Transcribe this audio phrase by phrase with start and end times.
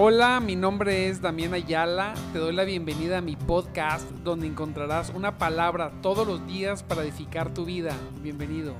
[0.00, 2.14] Hola, mi nombre es Damián Ayala.
[2.32, 7.02] Te doy la bienvenida a mi podcast donde encontrarás una palabra todos los días para
[7.02, 7.96] edificar tu vida.
[8.22, 8.76] Bienvenido.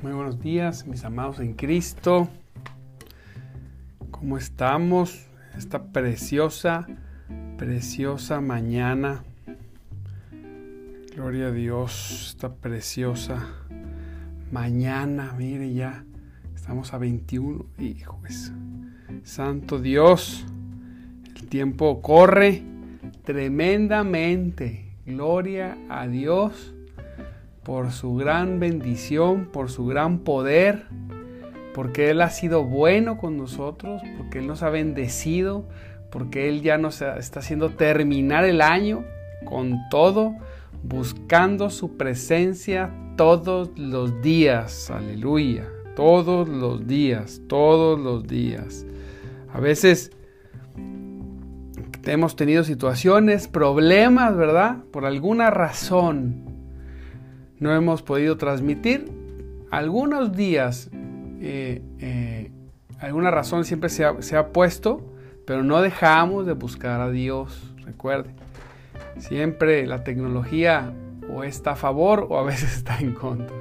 [0.00, 2.30] Muy buenos días, mis amados en Cristo.
[4.10, 5.26] ¿Cómo estamos?
[5.58, 6.86] Esta preciosa,
[7.58, 9.24] preciosa mañana
[11.14, 13.46] Gloria a Dios, esta preciosa
[14.50, 16.06] mañana, mire ya,
[16.54, 18.50] estamos a 21, hijos.
[19.22, 20.46] Santo Dios,
[21.36, 22.62] el tiempo corre
[23.24, 24.86] tremendamente.
[25.04, 26.72] Gloria a Dios
[27.62, 30.86] por su gran bendición, por su gran poder,
[31.74, 35.68] porque Él ha sido bueno con nosotros, porque Él nos ha bendecido,
[36.10, 39.04] porque Él ya nos está haciendo terminar el año
[39.44, 40.36] con todo
[40.82, 44.90] buscando su presencia todos los días.
[44.90, 45.68] Aleluya.
[45.94, 48.86] Todos los días, todos los días.
[49.52, 50.10] A veces
[52.04, 54.78] hemos tenido situaciones, problemas, ¿verdad?
[54.90, 56.52] Por alguna razón
[57.58, 59.10] no hemos podido transmitir.
[59.70, 60.90] Algunos días,
[61.40, 62.50] eh, eh,
[62.98, 65.14] alguna razón siempre se ha, se ha puesto,
[65.46, 67.74] pero no dejamos de buscar a Dios.
[67.84, 68.34] Recuerde.
[69.18, 70.92] Siempre la tecnología
[71.32, 73.56] o está a favor o a veces está en contra.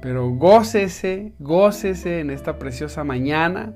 [0.00, 3.74] Pero gócese, gócese en esta preciosa mañana.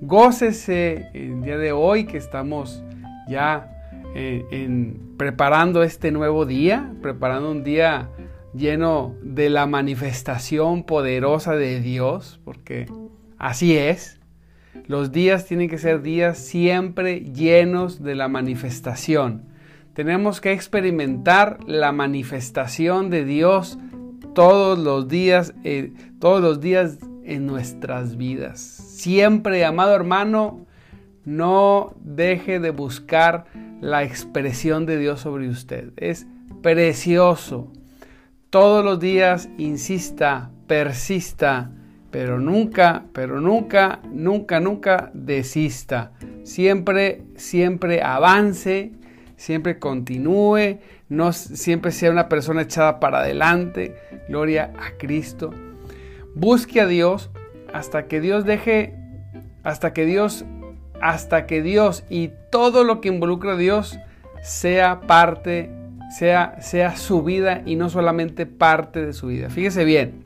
[0.00, 2.84] Gócese el día de hoy que estamos
[3.28, 3.72] ya
[4.14, 8.10] eh, en, preparando este nuevo día, preparando un día
[8.54, 12.86] lleno de la manifestación poderosa de Dios, porque
[13.38, 14.20] así es.
[14.86, 19.55] Los días tienen que ser días siempre llenos de la manifestación
[19.96, 23.78] tenemos que experimentar la manifestación de Dios
[24.34, 28.60] todos los días, eh, todos los días en nuestras vidas.
[28.60, 30.66] Siempre, amado hermano,
[31.24, 33.46] no deje de buscar
[33.80, 35.92] la expresión de Dios sobre usted.
[35.96, 36.26] Es
[36.60, 37.72] precioso.
[38.50, 41.70] Todos los días insista, persista,
[42.10, 46.12] pero nunca, pero nunca, nunca, nunca desista.
[46.42, 48.92] Siempre, siempre avance
[49.36, 53.96] siempre continúe, no siempre sea una persona echada para adelante.
[54.28, 55.50] Gloria a Cristo.
[56.34, 57.30] Busque a Dios
[57.72, 58.94] hasta que Dios deje,
[59.62, 60.44] hasta que Dios,
[61.00, 63.98] hasta que Dios y todo lo que involucra a Dios
[64.42, 65.70] sea parte,
[66.16, 69.50] sea, sea su vida y no solamente parte de su vida.
[69.50, 70.24] Fíjese bien.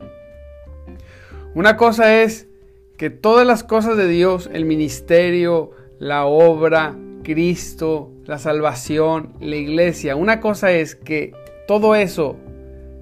[1.54, 2.48] Una cosa es
[2.96, 6.94] que todas las cosas de Dios, el ministerio, la obra,
[7.30, 10.16] Cristo, la salvación, la iglesia.
[10.16, 11.32] Una cosa es que
[11.68, 12.36] todo eso,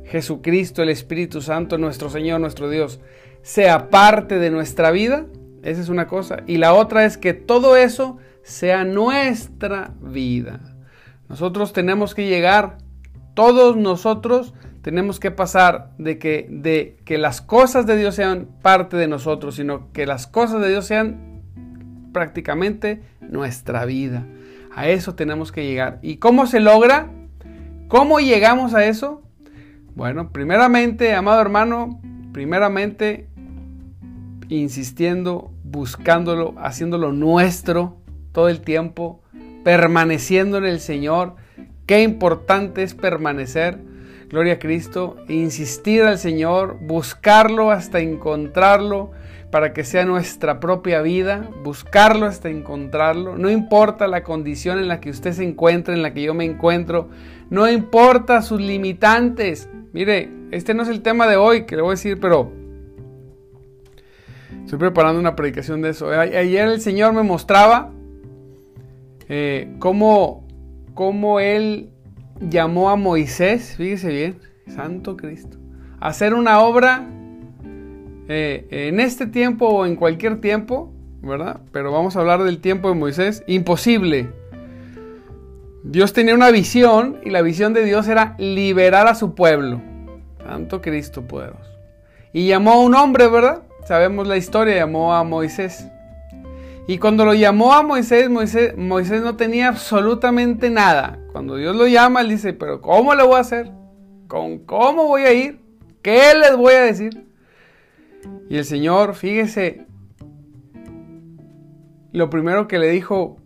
[0.04, 3.00] Jesucristo, el Espíritu Santo, nuestro Señor, nuestro Dios,
[3.40, 5.24] sea parte de nuestra vida.
[5.62, 6.42] Esa es una cosa.
[6.46, 10.60] Y la otra es que todo eso sea nuestra vida.
[11.30, 12.76] Nosotros tenemos que llegar,
[13.32, 14.52] todos nosotros
[14.82, 19.54] tenemos que pasar de que, de que las cosas de Dios sean parte de nosotros,
[19.54, 21.37] sino que las cosas de Dios sean
[22.18, 24.26] prácticamente nuestra vida.
[24.74, 26.00] A eso tenemos que llegar.
[26.02, 27.12] ¿Y cómo se logra?
[27.86, 29.22] ¿Cómo llegamos a eso?
[29.94, 32.00] Bueno, primeramente, amado hermano,
[32.32, 33.28] primeramente
[34.48, 37.98] insistiendo, buscándolo, haciéndolo nuestro
[38.32, 39.22] todo el tiempo,
[39.62, 41.36] permaneciendo en el Señor.
[41.86, 43.78] Qué importante es permanecer.
[44.28, 49.10] Gloria a Cristo, insistir al Señor, buscarlo hasta encontrarlo,
[49.50, 53.38] para que sea nuestra propia vida, buscarlo hasta encontrarlo.
[53.38, 56.44] No importa la condición en la que usted se encuentre, en la que yo me
[56.44, 57.08] encuentro,
[57.48, 59.70] no importa sus limitantes.
[59.94, 62.52] Mire, este no es el tema de hoy que le voy a decir, pero
[64.64, 66.10] estoy preparando una predicación de eso.
[66.10, 67.90] Ayer el Señor me mostraba
[69.30, 70.46] eh, cómo,
[70.92, 71.88] cómo Él
[72.40, 75.58] llamó a Moisés, fíjese bien, Santo Cristo,
[76.00, 77.06] a hacer una obra
[78.28, 80.92] eh, en este tiempo o en cualquier tiempo,
[81.22, 81.60] ¿verdad?
[81.72, 84.30] Pero vamos a hablar del tiempo de Moisés, imposible.
[85.82, 89.80] Dios tenía una visión y la visión de Dios era liberar a su pueblo.
[90.44, 91.70] Santo Cristo poderoso.
[92.32, 93.62] Y llamó a un hombre, ¿verdad?
[93.86, 95.88] Sabemos la historia, llamó a Moisés.
[96.86, 101.18] Y cuando lo llamó a Moisés, Moisés, Moisés no tenía absolutamente nada.
[101.38, 103.70] Cuando Dios lo llama, él dice, pero ¿cómo le voy a hacer?
[104.26, 105.60] ¿Con cómo voy a ir?
[106.02, 107.28] ¿Qué les voy a decir?
[108.50, 109.86] Y el Señor, fíjese,
[112.10, 113.36] lo primero que le dijo,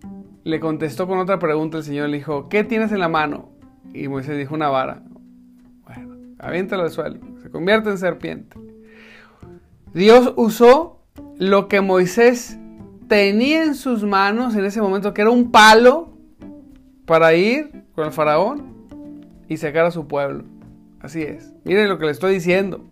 [0.43, 3.51] le contestó con otra pregunta el Señor, le dijo, ¿qué tienes en la mano?
[3.93, 5.03] Y Moisés dijo, una vara.
[5.85, 8.57] Bueno, aviéntalo al suelo, se convierte en serpiente.
[9.93, 11.03] Dios usó
[11.37, 12.59] lo que Moisés
[13.07, 16.12] tenía en sus manos en ese momento, que era un palo,
[17.07, 18.87] para ir con el faraón
[19.49, 20.45] y sacar a su pueblo.
[21.01, 21.53] Así es.
[21.65, 22.85] Miren lo que le estoy diciendo.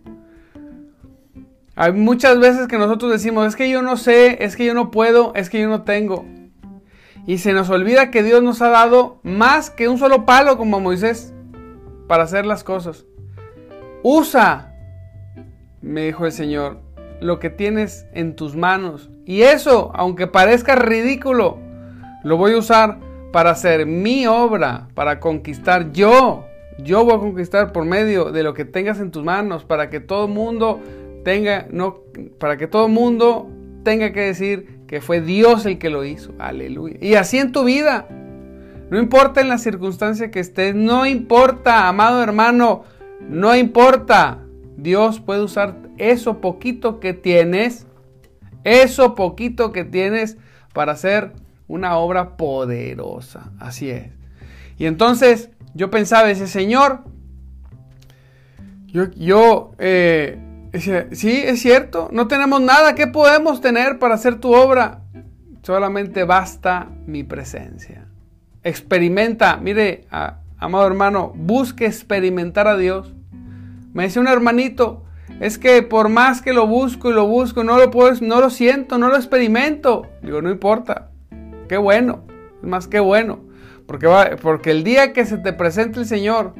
[1.77, 4.91] Hay muchas veces que nosotros decimos, es que yo no sé, es que yo no
[4.91, 6.27] puedo, es que yo no tengo.
[7.27, 10.81] Y se nos olvida que Dios nos ha dado más que un solo palo como
[10.81, 11.33] Moisés
[12.09, 13.07] para hacer las cosas.
[14.03, 14.75] Usa,
[15.81, 16.81] me dijo el Señor,
[17.21, 19.11] lo que tienes en tus manos.
[19.25, 21.59] Y eso, aunque parezca ridículo,
[22.25, 22.99] lo voy a usar
[23.32, 26.44] para hacer mi obra, para conquistar yo.
[26.79, 30.00] Yo voy a conquistar por medio de lo que tengas en tus manos, para que
[30.00, 30.81] todo mundo
[31.25, 32.00] tenga, no,
[32.38, 33.50] para que todo mundo
[33.82, 36.32] tenga que decir que fue Dios el que lo hizo.
[36.38, 36.97] Aleluya.
[37.00, 38.09] Y así en tu vida.
[38.91, 42.83] No importa en la circunstancia que estés, no importa, amado hermano,
[43.21, 44.38] no importa.
[44.76, 47.87] Dios puede usar eso poquito que tienes,
[48.65, 50.38] eso poquito que tienes
[50.73, 51.33] para hacer
[51.71, 53.53] una obra poderosa.
[53.61, 54.09] Así es.
[54.77, 57.05] Y entonces yo pensaba, ese Señor,
[58.87, 60.37] yo, yo eh,
[61.13, 65.03] sí, es cierto, no tenemos nada que podemos tener para hacer tu obra.
[65.63, 68.09] Solamente basta mi presencia.
[68.65, 70.07] Experimenta, mire,
[70.59, 73.15] amado hermano, busque experimentar a Dios.
[73.93, 75.05] Me dice un hermanito,
[75.39, 78.51] es que por más que lo busco y lo busco, no lo puedo, no lo
[78.51, 80.09] siento, no lo experimento.
[80.21, 81.10] Digo, no importa.
[81.71, 82.25] Qué bueno.
[82.61, 83.45] Es más que bueno.
[83.87, 84.09] Porque,
[84.43, 86.55] porque el día que se te presente el Señor,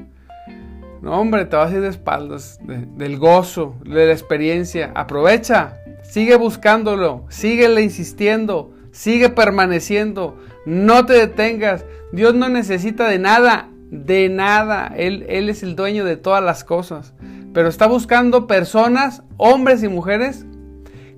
[1.03, 4.93] no hombre, te vas a ir de espaldas del gozo, de la experiencia.
[4.95, 11.85] Aprovecha, sigue buscándolo, síguele insistiendo, sigue permaneciendo, no te detengas.
[12.12, 14.95] Dios no necesita de nada, de nada.
[14.97, 17.15] Él, él es el dueño de todas las cosas.
[17.53, 20.47] Pero está buscando personas, hombres y mujeres,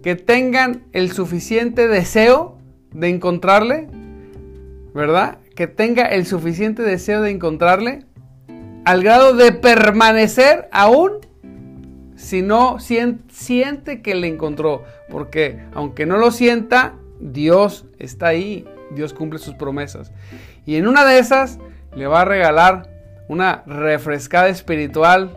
[0.02, 2.61] que tengan el suficiente deseo
[2.92, 3.88] de encontrarle,
[4.94, 5.38] ¿verdad?
[5.54, 8.04] Que tenga el suficiente deseo de encontrarle
[8.84, 11.20] al grado de permanecer aún
[12.16, 14.84] si no siente que le encontró.
[15.10, 18.66] Porque aunque no lo sienta, Dios está ahí.
[18.94, 20.12] Dios cumple sus promesas.
[20.66, 21.58] Y en una de esas
[21.94, 22.88] le va a regalar
[23.28, 25.36] una refrescada espiritual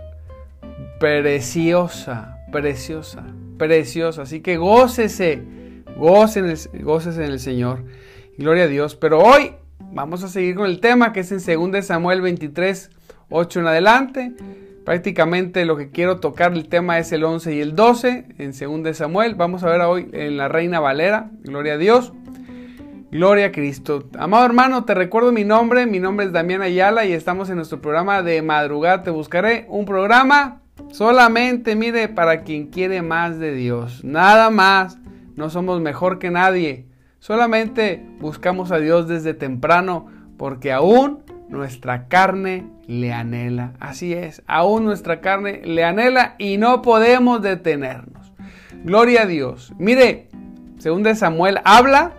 [0.99, 3.23] preciosa, preciosa,
[3.57, 4.23] preciosa.
[4.23, 5.43] Así que gócese,
[5.95, 7.83] gócese, gócese en el Señor.
[8.37, 8.95] Gloria a Dios.
[8.95, 9.53] Pero hoy
[9.91, 12.89] vamos a seguir con el tema que es en 2 Samuel 23,
[13.29, 14.33] 8 en adelante.
[14.83, 18.95] Prácticamente lo que quiero tocar el tema es el 11 y el 12 en 2
[18.97, 19.35] Samuel.
[19.35, 21.31] Vamos a ver hoy en la Reina Valera.
[21.43, 22.13] Gloria a Dios.
[23.11, 24.09] Gloria a Cristo.
[24.19, 25.85] Amado hermano, te recuerdo mi nombre.
[25.85, 29.03] Mi nombre es Damián Ayala y estamos en nuestro programa de madrugada.
[29.03, 30.61] Te buscaré un programa
[30.91, 34.03] solamente, mire, para quien quiere más de Dios.
[34.03, 34.97] Nada más.
[35.35, 36.85] No somos mejor que nadie.
[37.19, 43.73] Solamente buscamos a Dios desde temprano porque aún nuestra carne le anhela.
[43.79, 48.31] Así es, aún nuestra carne le anhela y no podemos detenernos.
[48.83, 49.73] Gloria a Dios.
[49.77, 50.29] Mire,
[50.77, 52.13] según de Samuel, habla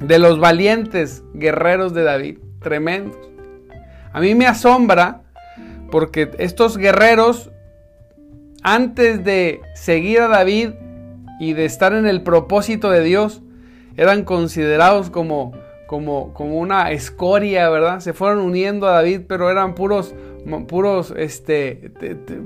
[0.00, 3.18] de los valientes guerreros de David, tremendos.
[4.12, 5.22] A mí me asombra
[5.90, 7.50] porque estos guerreros,
[8.62, 10.70] antes de seguir a David
[11.38, 13.42] y de estar en el propósito de Dios,
[13.96, 15.52] eran considerados como,
[15.86, 18.00] como, como una escoria, ¿verdad?
[18.00, 20.14] Se fueron uniendo a David, pero eran puros,
[20.68, 21.90] puros este,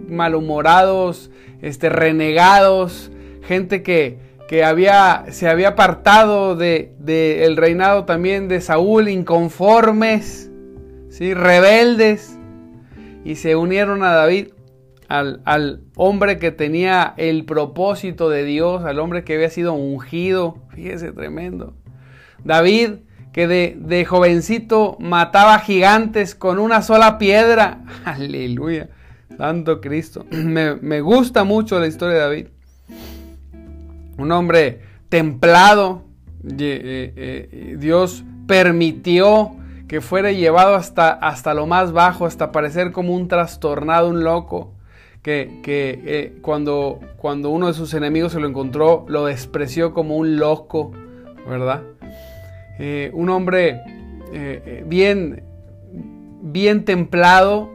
[0.08, 1.30] malhumorados,
[1.62, 3.10] este, renegados,
[3.42, 4.18] gente que,
[4.48, 10.50] que había, se había apartado del de, reinado también de Saúl, inconformes,
[11.08, 11.34] ¿sí?
[11.34, 12.36] rebeldes,
[13.24, 14.48] y se unieron a David,
[15.10, 20.58] al, al, hombre que tenía el propósito de Dios, al hombre que había sido ungido,
[20.70, 21.74] fíjese, tremendo.
[22.44, 23.00] David,
[23.32, 28.88] que de, de jovencito mataba gigantes con una sola piedra, aleluya,
[29.36, 30.24] Santo Cristo.
[30.30, 32.46] Me, me gusta mucho la historia de David
[34.20, 36.04] un hombre templado.
[36.44, 39.52] Eh, eh, Dios permitió
[39.88, 44.74] que fuera llevado hasta, hasta lo más bajo, hasta parecer como un trastornado, un loco,
[45.22, 50.36] que, eh, cuando, cuando uno de sus enemigos se lo encontró, lo despreció como un
[50.36, 50.92] loco,
[51.48, 51.82] ¿verdad?
[53.12, 53.78] un hombre
[54.86, 55.42] bien,
[56.40, 57.68] bien templado,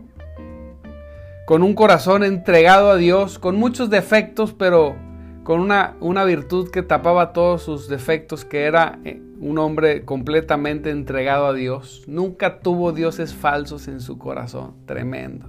[1.45, 4.95] con un corazón entregado a Dios, con muchos defectos, pero
[5.43, 10.89] con una, una virtud que tapaba todos sus defectos, que era eh, un hombre completamente
[10.89, 12.03] entregado a Dios.
[12.07, 14.73] Nunca tuvo dioses falsos en su corazón.
[14.87, 15.47] Tremendo.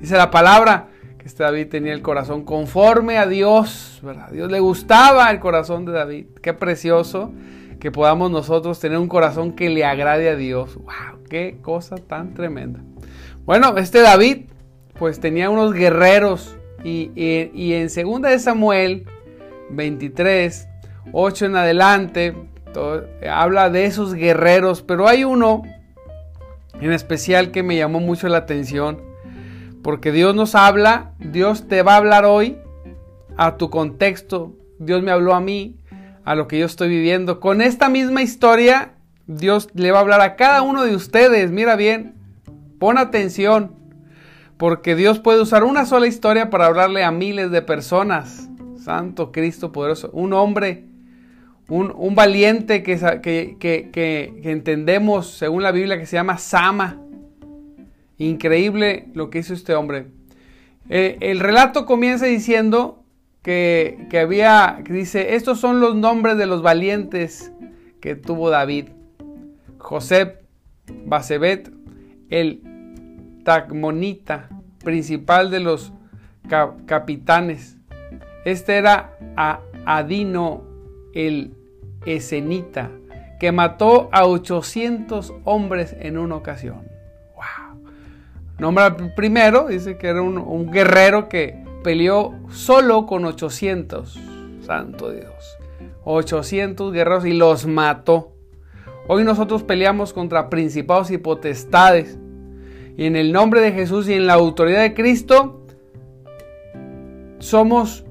[0.00, 4.30] Dice la palabra que este David tenía el corazón conforme a Dios, ¿verdad?
[4.30, 6.26] Dios le gustaba el corazón de David.
[6.40, 7.32] Qué precioso
[7.80, 10.76] que podamos nosotros tener un corazón que le agrade a Dios.
[10.76, 11.24] ¡Wow!
[11.28, 12.80] ¡Qué cosa tan tremenda!
[13.44, 14.46] Bueno, este David
[14.98, 19.06] pues tenía unos guerreros y, en segunda de Samuel
[19.70, 20.68] 23,
[21.12, 22.36] 8 en adelante,
[23.28, 25.62] habla de esos guerreros, pero hay uno
[26.80, 29.02] en especial que me llamó mucho la atención,
[29.82, 32.58] porque Dios nos habla, Dios te va a hablar hoy
[33.36, 35.76] a tu contexto, Dios me habló a mí,
[36.24, 37.40] a lo que yo estoy viviendo.
[37.40, 38.92] Con esta misma historia,
[39.26, 42.14] Dios le va a hablar a cada uno de ustedes, mira bien,
[42.78, 43.72] pon atención,
[44.56, 48.48] porque Dios puede usar una sola historia para hablarle a miles de personas.
[48.78, 50.88] Santo Cristo poderoso, un hombre
[51.68, 52.96] un, valiente que,
[53.60, 56.98] que, entendemos según la Biblia que se llama Sama.
[58.18, 60.08] Increíble lo que hizo este hombre.
[60.90, 63.04] Eh, el relato comienza diciendo
[63.42, 67.52] que, había, dice, estos son los nombres de los valientes
[68.00, 68.88] que tuvo David.
[69.78, 70.38] José
[71.06, 71.70] Basebet,
[72.28, 72.62] el
[73.44, 74.48] Tagmonita,
[74.84, 75.92] principal de los
[76.86, 77.76] capitanes.
[78.44, 79.16] Este era
[79.86, 80.64] Adino,
[81.14, 81.54] el
[82.06, 82.90] Esenita,
[83.38, 86.87] que mató a 800 hombres en una ocasión.
[88.58, 94.18] Nombra primero, dice que era un, guerrero que peleó solo con 800.
[94.62, 95.58] Santo Dios.
[96.04, 98.32] 800 guerreros y los mató.
[99.06, 102.18] Hoy nosotros peleamos contra principados y potestades.
[102.96, 105.62] Y en el nombre de Jesús y en la autoridad de Cristo,
[107.38, 108.04] somos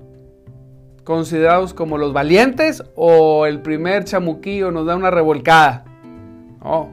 [1.03, 5.85] considerados como los valientes o el primer chamuquillo nos da una revolcada.
[6.63, 6.89] No,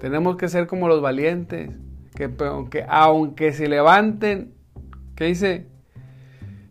[0.00, 1.70] tenemos que ser como los valientes,
[2.28, 4.52] que aunque, se levanten,
[5.16, 5.66] ¿qué dice?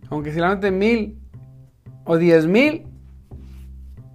[0.10, 1.20] Aunque se levanten mil
[2.04, 2.88] o diez mil,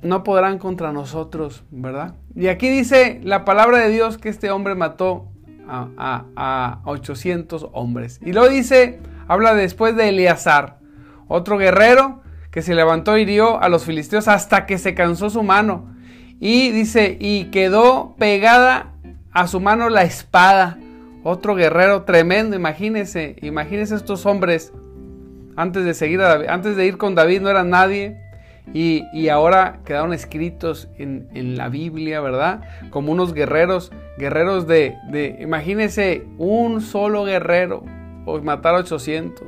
[0.03, 2.15] no podrán contra nosotros, ¿verdad?
[2.35, 5.31] Y aquí dice la palabra de Dios que este hombre mató
[5.67, 8.21] a, a, a 800 hombres.
[8.23, 10.79] Y lo dice, habla después de Eleazar,
[11.27, 15.43] otro guerrero que se levantó y hirió a los filisteos hasta que se cansó su
[15.43, 15.93] mano.
[16.39, 18.93] Y dice, y quedó pegada
[19.33, 20.79] a su mano la espada.
[21.25, 24.75] Otro guerrero tremendo, imagínense, imagínense estos hombres.
[25.57, 28.21] Antes de seguir a antes de ir con David no eran nadie.
[28.73, 32.63] Y, ahora quedaron escritos en, la Biblia, ¿verdad?
[32.91, 37.85] Como unos guerreros, guerreros de, de imagínense, un solo guerrero,
[38.25, 39.47] o matar 800.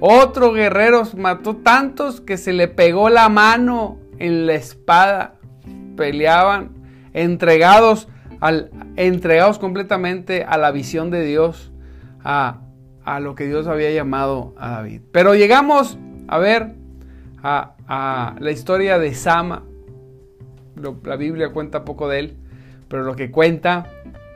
[0.00, 5.34] Otro guerrero mató tantos que se le pegó la mano en la espada.
[5.96, 6.70] Peleaban
[7.12, 8.08] entregados,
[8.40, 11.72] al, entregados completamente a la visión de Dios,
[12.24, 12.60] a,
[13.20, 15.00] lo que Dios había llamado a David.
[15.12, 16.74] Pero llegamos a ver
[17.42, 19.64] a, la historia de Sama.
[21.04, 22.36] la Biblia cuenta poco de él,
[22.88, 23.86] pero lo que cuenta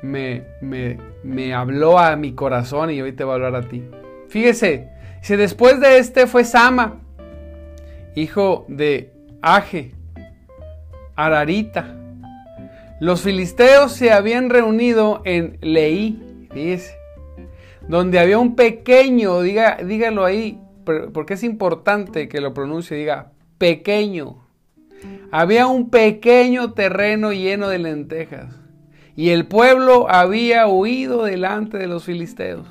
[0.03, 3.85] me, me, me habló a mi corazón y hoy te va a hablar a ti.
[4.29, 4.89] Fíjese,
[5.21, 7.01] si después de este fue Sama,
[8.15, 9.93] hijo de Aje,
[11.15, 12.02] Ararita.
[13.03, 16.23] Los filisteos se habían reunido en Leí,
[17.89, 20.61] donde había un pequeño, diga, dígalo ahí,
[21.13, 24.47] porque es importante que lo pronuncie, diga pequeño.
[25.33, 28.55] Había un pequeño terreno lleno de lentejas
[29.17, 32.69] y el pueblo había huido delante de los filisteos.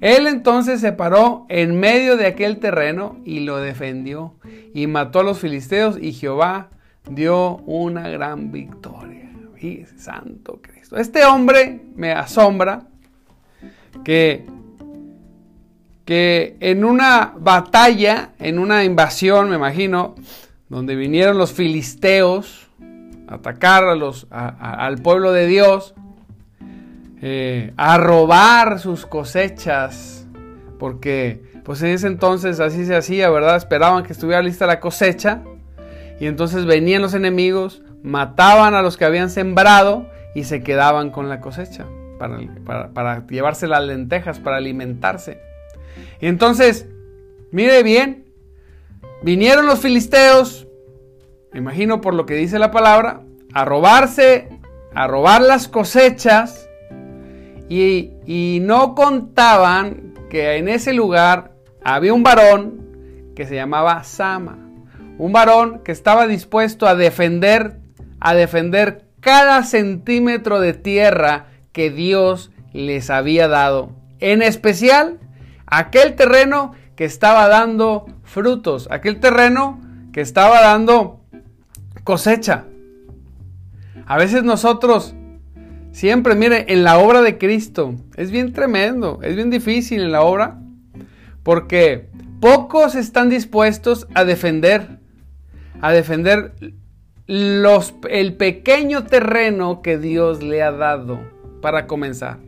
[0.00, 4.34] Él entonces se paró en medio de aquel terreno y lo defendió
[4.74, 6.70] y mató a los filisteos y Jehová
[7.08, 9.26] dio una gran victoria.
[9.96, 10.96] Santo Cristo.
[10.96, 12.82] Este hombre me asombra
[14.04, 14.46] que,
[16.04, 20.14] que en una batalla, en una invasión, me imagino,
[20.68, 22.68] donde vinieron los filisteos
[23.28, 25.94] a atacar al pueblo de Dios,
[27.22, 30.26] eh, a robar sus cosechas,
[30.78, 33.56] porque pues en ese entonces así se hacía, ¿verdad?
[33.56, 35.42] Esperaban que estuviera lista la cosecha
[36.18, 41.28] y entonces venían los enemigos, mataban a los que habían sembrado y se quedaban con
[41.28, 41.86] la cosecha
[42.18, 45.40] para, llevarse las lentejas, para alimentarse.
[46.20, 46.88] Y entonces,
[47.50, 48.26] mire bien,
[49.22, 50.66] vinieron los filisteos,
[51.54, 53.20] imagino por lo que dice la palabra,
[53.52, 54.48] a robarse,
[54.94, 56.68] a robar las cosechas
[57.68, 64.65] y, no contaban que en ese lugar había un varón que se llamaba Sama.
[65.18, 67.78] Un varón que estaba dispuesto a defender,
[68.20, 75.18] a defender cada centímetro de tierra que Dios les había dado En especial,
[75.66, 79.80] aquel terreno que estaba dando frutos, aquel terreno
[80.12, 81.20] que estaba dando
[82.04, 82.64] cosecha.
[84.06, 85.14] A veces nosotros,
[85.92, 90.22] siempre, mire, en la obra de Cristo, es bien tremendo, es bien difícil en la
[90.22, 90.58] obra,
[91.42, 92.08] porque
[92.40, 94.95] pocos están dispuestos a defender,
[95.80, 96.52] a defender
[97.26, 101.20] los, el pequeño terreno que Dios le ha dado
[101.60, 102.38] para comenzar.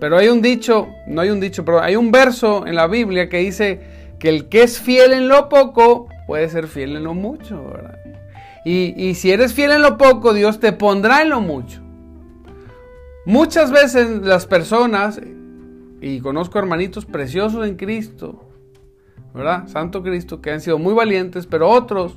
[0.00, 3.28] Pero hay un dicho, no hay un dicho, pero hay un verso en la Biblia
[3.28, 3.80] que dice
[4.18, 7.72] que el que es fiel en lo poco puede ser fiel en lo mucho.
[8.64, 11.80] Y, y si eres fiel en lo poco, Dios te pondrá en lo mucho.
[13.26, 15.20] Muchas veces las personas,
[16.00, 18.44] y conozco hermanitos preciosos en Cristo,
[19.32, 19.66] ¿verdad?
[19.68, 22.16] Santo Cristo, que han sido muy valientes, pero otros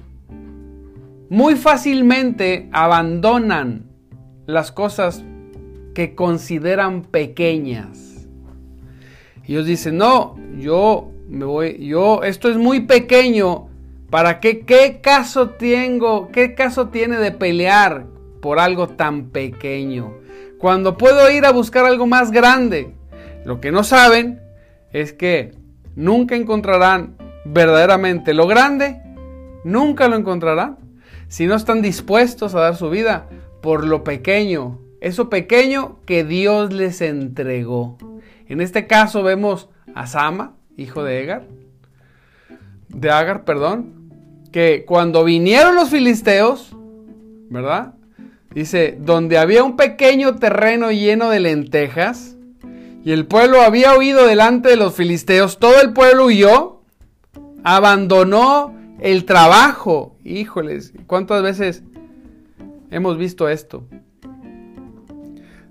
[1.29, 3.85] muy fácilmente abandonan
[4.45, 5.23] las cosas
[5.93, 8.27] que consideran pequeñas.
[9.45, 13.67] Ellos dicen, no, yo me voy, yo, esto es muy pequeño,
[14.09, 18.05] ¿para qué, qué caso tengo, qué caso tiene de pelear
[18.41, 20.13] por algo tan pequeño?
[20.59, 22.93] Cuando puedo ir a buscar algo más grande.
[23.45, 24.41] Lo que no saben
[24.91, 25.53] es que
[25.95, 27.15] nunca encontrarán
[27.45, 29.01] verdaderamente lo grande,
[29.63, 30.86] nunca lo encontrarán
[31.27, 33.27] si no están dispuestos a dar su vida
[33.61, 37.97] por lo pequeño, eso pequeño que Dios les entregó.
[38.47, 41.43] En este caso vemos a Sama, hijo de Agar,
[42.89, 44.11] de Agar, perdón,
[44.51, 46.75] que cuando vinieron los filisteos,
[47.49, 47.93] ¿verdad?
[48.53, 52.37] Dice, donde había un pequeño terreno lleno de lentejas,
[53.03, 56.81] y el pueblo había huido delante de los filisteos, todo el pueblo huyó,
[57.63, 60.15] abandonó el trabajo.
[60.23, 61.83] Híjoles, ¿cuántas veces
[62.91, 63.85] hemos visto esto?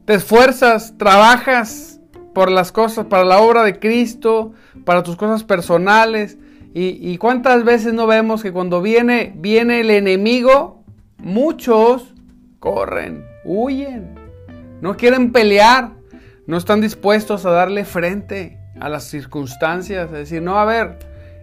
[0.05, 2.01] Te esfuerzas, trabajas
[2.33, 4.53] por las cosas, para la obra de Cristo,
[4.85, 6.39] para tus cosas personales.
[6.79, 10.85] Y, cuántas veces no vemos que cuando viene, viene el enemigo,
[11.17, 12.13] muchos
[12.61, 14.15] corren, huyen,
[14.83, 15.93] no quieren pelear,
[16.47, 20.99] no están dispuestos a darle frente a las circunstancias, a decir, no, a ver,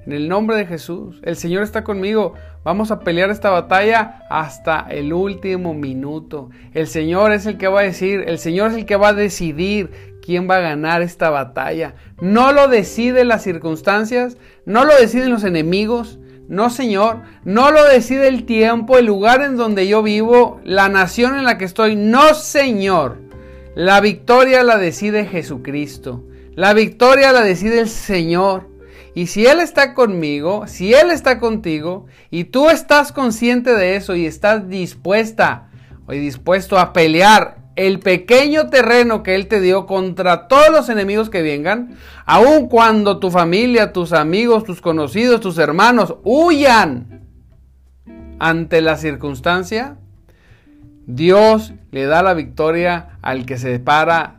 [0.06, 1.20] en el nombre de Jesús.
[1.24, 2.34] El Señor está conmigo.
[2.64, 6.50] Vamos a pelear esta batalla hasta el último minuto.
[6.74, 9.14] El Señor es el que va a decir, el Señor es el que va a
[9.14, 11.96] decidir quién va a ganar esta batalla.
[12.22, 16.20] No lo deciden las circunstancias, no lo deciden los enemigos.
[16.48, 21.38] No, Señor, no lo decide el tiempo, el lugar en donde yo vivo, la nación
[21.38, 21.96] en la que estoy.
[21.96, 23.18] No, Señor.
[23.76, 26.24] La victoria la decide Jesucristo.
[26.56, 28.73] La victoria la decide el Señor.
[29.16, 34.16] Y si Él está conmigo, si Él está contigo, y tú estás consciente de eso
[34.16, 35.70] y estás dispuesta
[36.08, 41.30] o dispuesto a pelear el pequeño terreno que Él te dio contra todos los enemigos
[41.30, 47.28] que vengan, aun cuando tu familia, tus amigos, tus conocidos, tus hermanos huyan
[48.40, 49.98] ante la circunstancia,
[51.06, 54.36] Dios le da la victoria al que se para,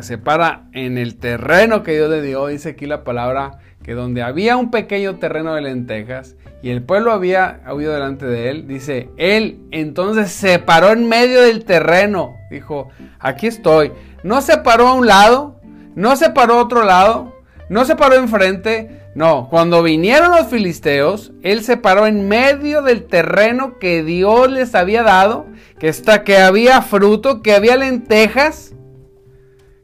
[0.00, 2.46] se para en el terreno que Dios le dio.
[2.46, 7.12] Dice aquí la palabra que donde había un pequeño terreno de lentejas y el pueblo
[7.12, 12.36] había huido delante de él, dice, él entonces se paró en medio del terreno.
[12.50, 13.92] Dijo, aquí estoy.
[14.22, 15.60] No se paró a un lado,
[15.94, 17.34] no se paró a otro lado,
[17.70, 23.04] no se paró enfrente, no, cuando vinieron los filisteos, él se paró en medio del
[23.04, 25.46] terreno que Dios les había dado,
[25.80, 28.74] que, está, que había fruto, que había lentejas,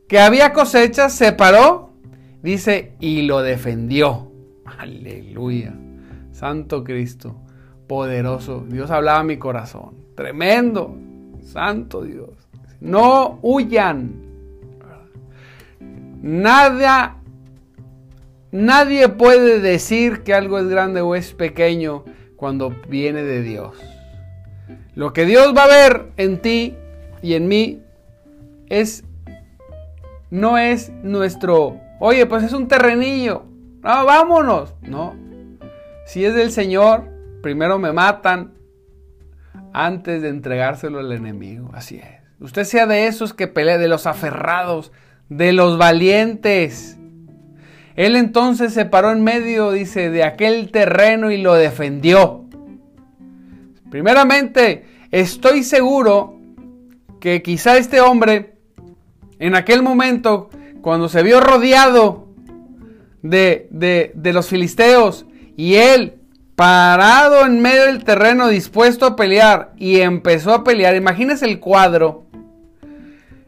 [0.07, 1.91] que había cosechas, se paró,
[2.43, 4.31] dice, y lo defendió.
[4.65, 5.75] Aleluya.
[6.31, 7.37] Santo Cristo,
[7.89, 8.65] poderoso.
[8.69, 9.97] Dios hablaba a mi corazón.
[10.15, 10.97] Tremendo.
[11.43, 12.31] Santo Dios.
[12.81, 14.23] No huyan.
[16.23, 17.23] Nada
[18.53, 22.05] Nadie puede decir que algo es grande o es pequeño
[22.37, 23.77] cuando viene de Dios.
[24.95, 26.75] Lo que Dios va a ver en ti
[27.23, 27.83] y en mí
[28.69, 29.05] es
[30.31, 33.45] no es nuestro, oye, pues es un terrenillo.
[33.83, 34.75] No, vámonos.
[34.83, 35.15] No.
[36.05, 37.09] Si es del Señor,
[37.43, 38.55] primero me matan
[39.73, 41.71] antes de entregárselo al enemigo.
[41.73, 42.17] Así es.
[42.41, 44.93] Usted sea de esos que pelea, de los aferrados,
[45.29, 46.96] de los valientes
[47.97, 52.45] él entonces se paró en medio, dice, de aquel terreno y lo defendió.
[53.91, 56.39] Primeramente, estoy seguro
[57.21, 58.57] que quizá este hombre,
[59.39, 60.51] en aquel momento,
[60.83, 62.29] cuando se vio rodeado
[63.23, 65.25] de, de, los filisteos,
[65.57, 66.17] y él
[66.55, 72.27] parado en medio del terreno dispuesto a pelear, y empezó a pelear, imagínese el cuadro,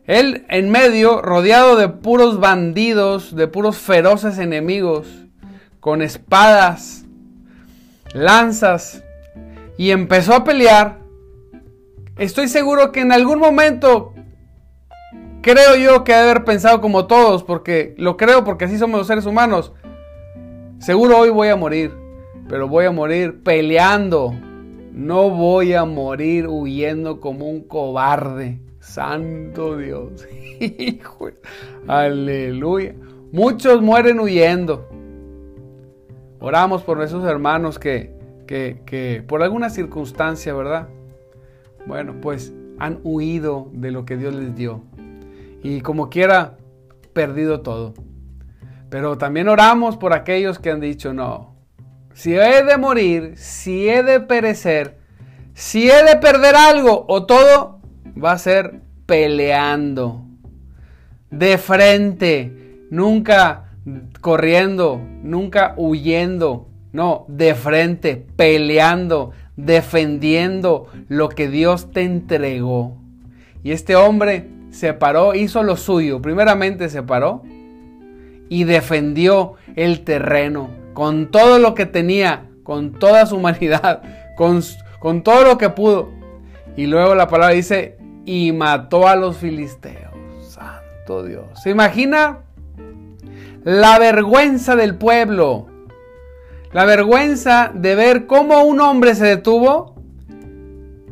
[0.09, 5.07] Él en medio, rodeado de puros bandidos, de puros feroces enemigos,
[5.81, 7.05] con espadas,
[8.15, 9.05] lanzas,
[9.77, 11.01] y empezó a pelear.
[12.17, 14.15] Estoy seguro que en algún momento,
[15.43, 18.97] creo yo que ha de haber pensado como todos, porque lo creo porque así somos
[18.97, 19.75] los seres humanos.
[20.79, 21.93] Seguro hoy voy a morir,
[22.49, 24.35] pero voy a morir peleando.
[24.91, 28.59] No voy a morir huyendo como un cobarde.
[28.89, 30.27] Santo Dios.
[30.61, 31.31] Hijo.
[31.87, 32.95] Aleluya.
[33.33, 34.89] Muchos mueren huyendo.
[36.41, 38.15] Oramos por nuestros hermanos que,
[38.47, 40.89] que, que por alguna circunstancia, ¿verdad?
[41.87, 44.83] Bueno, pues han huido de lo que Dios les dio.
[45.63, 46.57] Y como quiera,
[47.13, 47.95] perdido todo.
[48.89, 51.57] Pero también oramos por aquellos que han dicho, no,
[52.15, 54.99] si he de morir, si he de perecer,
[55.53, 57.78] si he de perder algo o todo,
[58.23, 60.25] va a ser peleando.
[61.31, 63.73] De frente, nunca
[64.21, 66.69] corriendo, nunca huyendo.
[66.93, 72.97] No, de frente, peleando, defendiendo lo que Dios te entregó.
[73.63, 76.23] Y este hombre se paró, hizo lo suyo.
[76.23, 77.43] Primeramente se paró
[78.49, 84.03] y defendió el terreno con todo lo que tenía, con toda su humanidad,
[84.37, 84.63] con,
[84.99, 86.11] con todo lo que pudo.
[86.77, 87.98] Y luego la palabra dice,
[88.29, 90.13] y mató a los filisteos.
[90.47, 91.47] Santo Dios.
[91.63, 92.41] ¿Se imagina?
[93.65, 95.67] La vergüenza del pueblo.
[96.71, 99.95] La vergüenza de ver cómo un hombre se detuvo.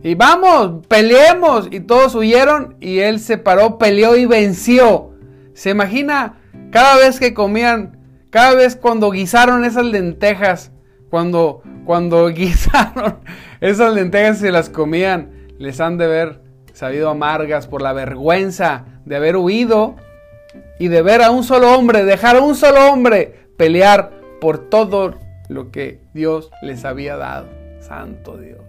[0.03, 1.69] Y vamos, peleemos.
[1.71, 5.13] Y todos huyeron y él se paró, peleó y venció.
[5.55, 6.35] ¿Se imagina?
[6.71, 7.97] Cada vez que comían,
[8.29, 10.71] cada vez cuando guisaron esas lentejas,
[11.09, 13.21] cuando, cuando guisaron
[13.63, 16.46] esas lentejas y se las comían, les han de ver
[16.77, 19.97] sabido amargas por la vergüenza de haber huido
[20.79, 24.11] y de ver a un solo hombre, dejar a un solo hombre pelear
[24.43, 25.15] por todo
[25.49, 27.49] lo que Dios les había dado.
[27.81, 28.61] Santo Dios.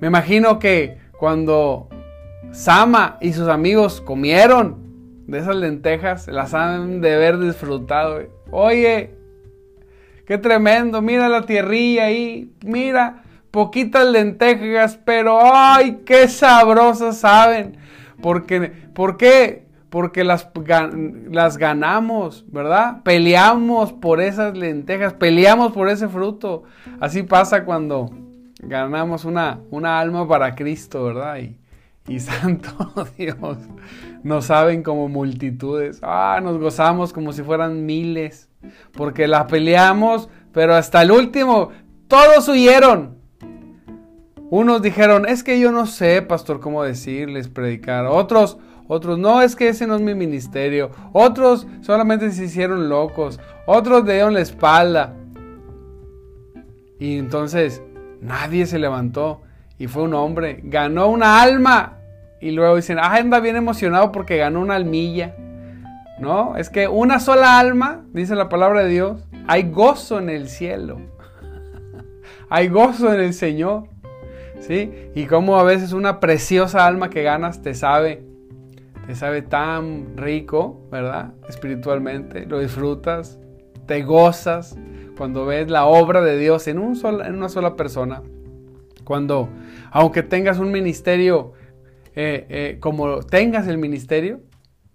[0.00, 1.88] Me imagino que cuando
[2.50, 8.20] Sama y sus amigos comieron de esas lentejas, las han de haber disfrutado.
[8.50, 9.14] Oye,
[10.26, 13.21] qué tremendo, mira la tierrilla ahí, mira
[13.52, 17.76] poquitas lentejas, pero ¡ay, qué sabrosas saben!
[18.20, 18.60] Porque,
[18.94, 19.66] ¿Por qué?
[19.90, 20.48] Porque las,
[21.30, 23.02] las ganamos, ¿verdad?
[23.02, 26.62] Peleamos por esas lentejas, peleamos por ese fruto.
[26.98, 28.10] Así pasa cuando
[28.60, 31.36] ganamos una, una alma para Cristo, ¿verdad?
[31.38, 31.56] Y,
[32.08, 32.70] y santo
[33.18, 33.58] Dios,
[34.22, 35.98] nos saben como multitudes.
[36.02, 38.48] Ah, nos gozamos como si fueran miles.
[38.92, 41.70] Porque la peleamos, pero hasta el último,
[42.08, 43.21] todos huyeron.
[44.52, 48.04] Unos dijeron, es que yo no sé, pastor, cómo decirles, predicar.
[48.04, 50.90] Otros, otros, no, es que ese no es mi ministerio.
[51.14, 53.40] Otros solamente se hicieron locos.
[53.64, 55.14] Otros dieron la espalda.
[56.98, 57.82] Y entonces
[58.20, 59.40] nadie se levantó.
[59.78, 60.60] Y fue un hombre.
[60.64, 61.96] Ganó una alma.
[62.38, 65.34] Y luego dicen, ah, anda bien emocionado porque ganó una almilla.
[66.20, 70.50] No, es que una sola alma, dice la palabra de Dios, hay gozo en el
[70.50, 71.00] cielo.
[72.50, 73.90] hay gozo en el Señor.
[74.62, 74.92] ¿Sí?
[75.14, 78.24] Y como a veces una preciosa alma que ganas te sabe,
[79.06, 81.34] te sabe tan rico, ¿verdad?
[81.48, 83.38] Espiritualmente, lo disfrutas,
[83.86, 84.76] te gozas
[85.16, 88.22] cuando ves la obra de Dios en, un en una sola persona.
[89.04, 89.48] Cuando,
[89.90, 91.52] aunque tengas un ministerio,
[92.14, 94.40] eh, eh, como tengas el ministerio,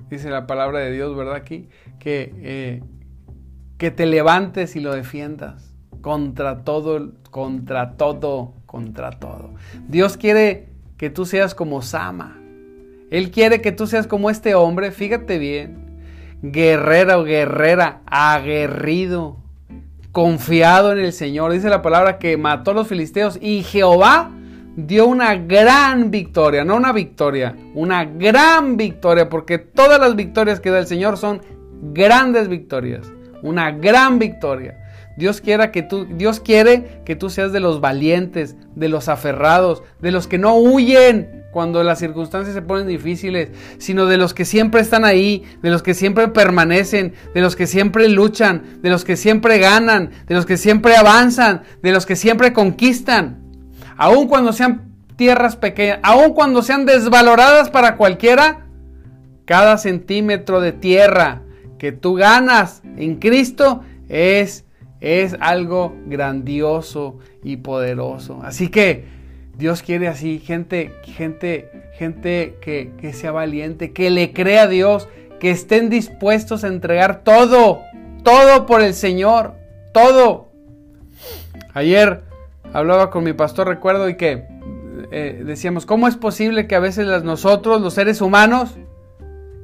[0.10, 1.36] dice la palabra de Dios, ¿verdad?
[1.36, 1.68] Aquí,
[2.00, 2.84] que, eh,
[3.78, 5.67] que te levantes y lo defiendas
[6.08, 9.50] contra todo, contra todo contra todo.
[9.90, 12.40] Dios quiere que tú seas como Sama.
[13.12, 16.00] Él quiere que tú seas como este hombre, fíjate bien,
[16.42, 19.36] guerrera o guerrera, aguerrido,
[20.14, 21.52] confiado en el Señor.
[21.52, 24.32] Dice la palabra que mató a los filisteos y Jehová
[24.78, 30.70] dio una gran victoria, no una victoria, una gran victoria, porque todas las victorias que
[30.70, 31.42] da el Señor son
[31.82, 34.87] grandes victorias, una gran victoria.
[35.18, 39.82] Dios, quiera que tú, Dios quiere que tú seas de los valientes, de los aferrados,
[40.00, 43.50] de los que no huyen cuando las circunstancias se ponen difíciles,
[43.80, 47.66] sino de los que siempre están ahí, de los que siempre permanecen, de los que
[47.66, 52.16] siempre luchan, de los que siempre ganan, de los que siempre avanzan, de los que
[52.16, 53.42] siempre conquistan.
[53.98, 58.68] Aun cuando sean tierras pequeñas, aun cuando sean desvaloradas para cualquiera,
[59.46, 61.42] cada centímetro de tierra
[61.80, 64.67] que tú ganas en Cristo es
[65.02, 68.40] es algo grandioso y poderoso.
[68.44, 69.06] Así que
[69.58, 75.08] Dios quiere así, gente, gente, gente que, que sea valiente, que le crea a Dios,
[75.40, 77.82] que estén dispuestos a entregar todo,
[78.24, 79.54] todo por el Señor,
[79.94, 80.50] todo.
[81.74, 82.22] Ayer
[82.74, 84.46] hablaba con mi pastor, recuerdo, y que
[85.12, 88.76] eh, decíamos, ¿cómo es posible que a veces nosotros, los seres humanos,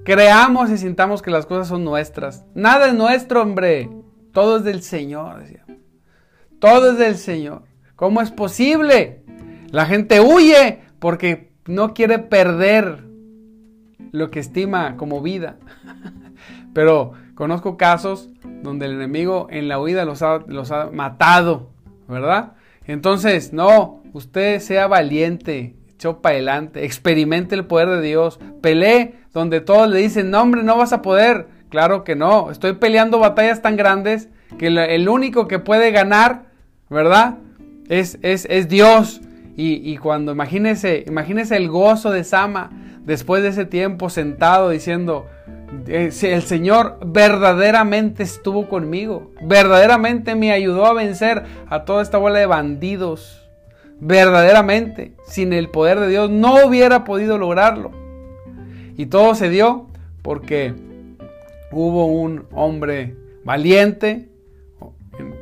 [0.05, 2.45] creamos y sintamos que las cosas son nuestras?
[2.53, 3.89] Nada es nuestro, hombre.
[4.33, 5.77] Todo es del Señor, decíamos.
[6.59, 7.63] Todo es del Señor.
[7.95, 9.23] ¿Cómo es posible?
[9.69, 13.03] La gente huye porque no quiere perder
[14.11, 15.57] lo que estima como vida.
[16.73, 18.29] Pero conozco casos
[18.63, 21.69] donde el enemigo en la huida los ha, los ha matado,
[22.07, 22.53] ¿verdad?
[22.85, 29.61] Entonces, no, usted sea valiente, echó para adelante, experimente el poder de Dios, pelee donde
[29.61, 31.47] todos le dicen, no hombre, no vas a poder.
[31.73, 36.43] Claro que no, estoy peleando batallas tan grandes que el único que puede ganar,
[36.87, 37.39] ¿verdad?
[37.89, 39.21] Es, es, es Dios.
[39.57, 42.69] Y, y, cuando imagínese, imagínese el gozo de Sama
[43.05, 45.25] después de ese tiempo sentado diciendo,
[45.87, 52.37] eh, el Señor verdaderamente estuvo conmigo, verdaderamente me ayudó a vencer a toda esta bola
[52.37, 53.49] de bandidos.
[53.99, 57.89] Verdaderamente, sin el poder de Dios no hubiera podido lograrlo.
[58.95, 59.87] Y todo se dio
[60.21, 60.92] porque
[61.73, 64.29] hubo un hombre valiente,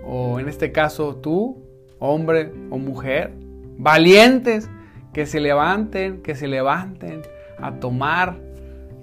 [0.05, 1.63] o en este caso tú,
[1.99, 3.33] hombre o mujer,
[3.77, 4.69] valientes,
[5.13, 7.21] que se levanten, que se levanten
[7.57, 8.39] a tomar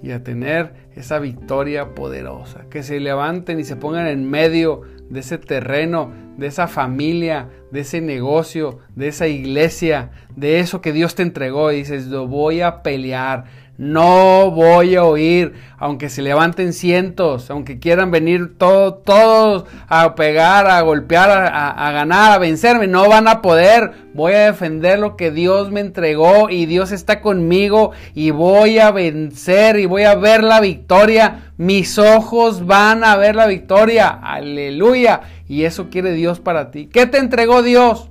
[0.01, 2.65] y a tener esa victoria poderosa.
[2.69, 7.81] Que se levanten y se pongan en medio de ese terreno, de esa familia, de
[7.81, 12.61] ese negocio, de esa iglesia, de eso que Dios te entregó y dices, lo voy
[12.61, 13.45] a pelear,
[13.79, 20.81] no voy a oír, aunque se levanten cientos, aunque quieran venir todos, a pegar, a
[20.81, 23.93] golpear, a, ganar, a vencerme, no van a poder.
[24.13, 28.91] Voy a defender lo que Dios me entregó y Dios está conmigo y voy a
[28.91, 31.53] vencer y voy a ver la victoria.
[31.55, 34.09] Mis ojos van a ver la victoria.
[34.09, 35.21] Aleluya.
[35.47, 36.87] Y eso quiere Dios para ti.
[36.87, 38.09] ¿Qué te entregó Dios?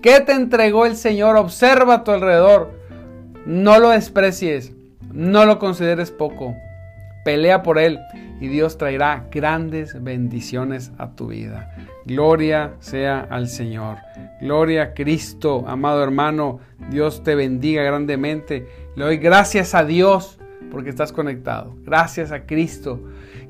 [0.00, 1.36] ¿Qué te entregó el Señor?
[1.36, 2.77] Observa a tu alrededor.
[3.48, 4.74] No lo desprecies,
[5.10, 6.54] no lo consideres poco.
[7.24, 7.98] Pelea por él
[8.42, 11.74] y Dios traerá grandes bendiciones a tu vida.
[12.04, 13.96] Gloria sea al Señor.
[14.42, 16.60] Gloria a Cristo, amado hermano.
[16.90, 18.68] Dios te bendiga grandemente.
[18.96, 20.38] Le doy gracias a Dios
[20.70, 21.74] porque estás conectado.
[21.86, 23.00] Gracias a Cristo.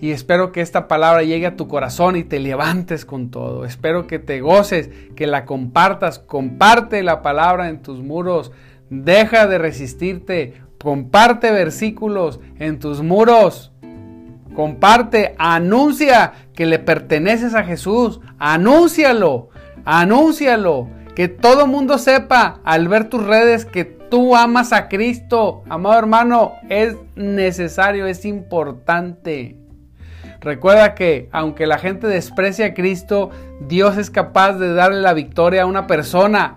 [0.00, 3.64] Y espero que esta palabra llegue a tu corazón y te levantes con todo.
[3.64, 6.20] Espero que te goces, que la compartas.
[6.20, 8.52] Comparte la palabra en tus muros
[8.90, 10.62] Deja de resistirte.
[10.82, 13.72] Comparte versículos en tus muros.
[14.54, 18.20] Comparte, anuncia que le perteneces a Jesús.
[18.38, 19.50] Anúncialo,
[19.84, 20.88] anúncialo.
[21.14, 25.62] Que todo mundo sepa al ver tus redes que tú amas a Cristo.
[25.68, 29.56] Amado hermano, es necesario, es importante.
[30.40, 35.62] Recuerda que aunque la gente desprecia a Cristo, Dios es capaz de darle la victoria
[35.62, 36.56] a una persona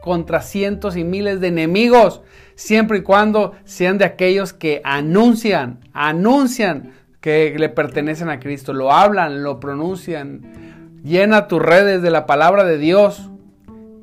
[0.00, 2.22] contra cientos y miles de enemigos,
[2.54, 8.92] siempre y cuando sean de aquellos que anuncian, anuncian que le pertenecen a Cristo, lo
[8.92, 11.00] hablan, lo pronuncian.
[11.04, 13.30] Llena tus redes de la palabra de Dios.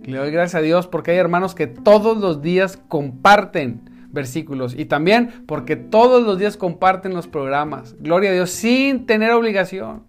[0.03, 4.85] Le doy gracias a Dios porque hay hermanos que todos los días comparten versículos y
[4.85, 7.95] también porque todos los días comparten los programas.
[7.99, 10.03] Gloria a Dios sin tener obligación.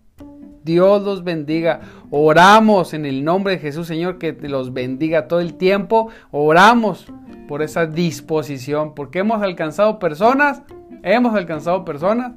[0.68, 1.81] Dios los bendiga.
[2.11, 6.11] Oramos en el nombre de Jesús, Señor, que te los bendiga todo el tiempo.
[6.31, 7.07] Oramos
[7.48, 10.61] por esa disposición, porque hemos alcanzado personas,
[11.02, 12.33] hemos alcanzado personas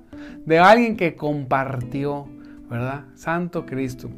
[0.45, 2.25] de alguien que compartió,
[2.69, 3.03] ¿verdad?
[3.15, 4.09] Santo Cristo.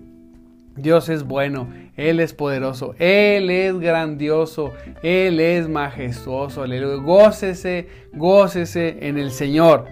[0.76, 6.62] Dios es bueno, Él es poderoso, Él es grandioso, Él es majestuoso.
[6.62, 7.02] Aleluya.
[7.02, 9.88] Gócese, gócese en el Señor.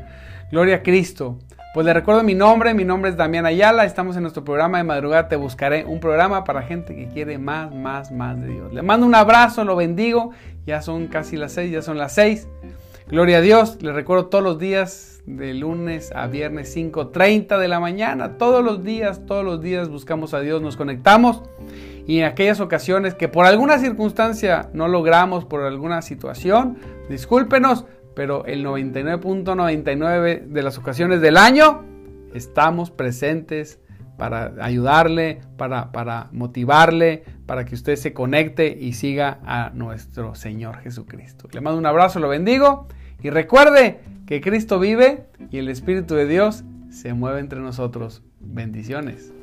[0.52, 1.40] Gloria a Cristo.
[1.74, 4.84] Pues le recuerdo mi nombre, mi nombre es Damián Ayala, estamos en nuestro programa de
[4.84, 8.74] madrugada, te buscaré un programa para gente que quiere más, más, más de Dios.
[8.74, 10.32] Le mando un abrazo, lo bendigo,
[10.66, 12.50] ya son casi las seis, ya son las seis.
[13.08, 17.80] Gloria a Dios, le recuerdo todos los días, de lunes a viernes 5.30 de la
[17.80, 21.44] mañana, todos los días, todos los días buscamos a Dios, nos conectamos
[22.08, 26.78] y en aquellas ocasiones que por alguna circunstancia no logramos, por alguna situación,
[27.10, 31.84] discúlpenos, pero el 99.99 de las ocasiones del año
[32.34, 33.80] estamos presentes
[34.18, 40.78] para ayudarle, para, para, motivarle, para que usted se conecte y siga a nuestro Señor
[40.78, 41.48] Jesucristo.
[41.52, 42.88] Le mando un abrazo, lo bendigo
[43.24, 48.24] y recuerde que Cristo vive y el Espíritu de Dios se mueve entre nosotros.
[48.40, 49.34] Bendiciones.